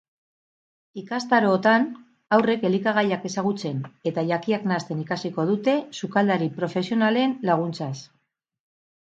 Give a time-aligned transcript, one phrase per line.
[0.99, 1.83] Ikastarootan
[2.37, 7.93] haurrek elikagaiak ezagutzen eta jakiak nahasten ikasiko dute sukaldari profesionalen laguntzaz.